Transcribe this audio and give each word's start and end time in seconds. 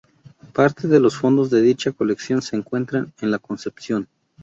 Parte 0.53 0.87
de 0.87 0.99
los 0.99 1.15
fondos 1.15 1.51
de 1.51 1.61
dicha 1.61 1.91
colección 1.91 2.41
se 2.41 2.55
encuentran 2.55 3.13
en 3.21 3.29
la 3.29 3.37
Concepción. 3.37 4.07